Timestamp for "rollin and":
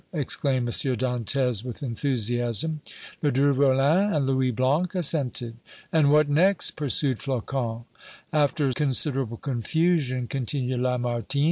3.55-4.25